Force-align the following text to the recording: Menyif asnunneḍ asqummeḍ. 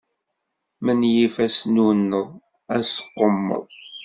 Menyif 0.85 1.35
asnunneḍ 1.45 2.27
asqummeḍ. 2.77 3.65